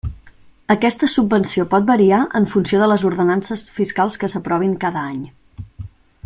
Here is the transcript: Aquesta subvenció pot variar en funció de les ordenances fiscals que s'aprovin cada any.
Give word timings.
Aquesta 0.75 1.09
subvenció 1.15 1.65
pot 1.73 1.85
variar 1.91 2.21
en 2.39 2.49
funció 2.55 2.81
de 2.85 2.87
les 2.93 3.05
ordenances 3.13 3.67
fiscals 3.77 4.19
que 4.25 4.31
s'aprovin 4.35 4.75
cada 4.87 5.05
any. 5.15 5.23